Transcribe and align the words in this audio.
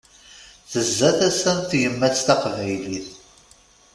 Tezza 0.71 1.09
tasa 1.19 1.51
n 1.57 1.59
tyemmat 1.69 2.15
taqbaylit. 2.27 3.07